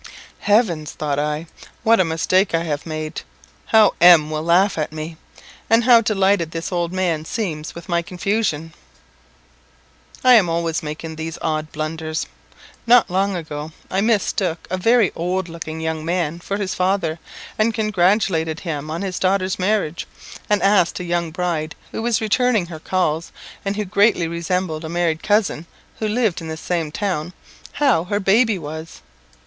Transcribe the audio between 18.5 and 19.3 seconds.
him on his